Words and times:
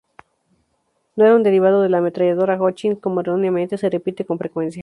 No 1.15 1.25
era 1.25 1.35
un 1.35 1.43
derivado 1.43 1.83
de 1.83 1.89
la 1.89 1.99
ametralladora 1.99 2.57
Hotchkiss, 2.59 2.97
como 2.99 3.21
erróneamente 3.21 3.77
se 3.77 3.87
repite 3.87 4.25
con 4.25 4.39
frecuencia. 4.39 4.79